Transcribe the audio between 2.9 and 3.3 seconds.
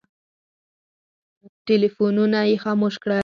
کړل.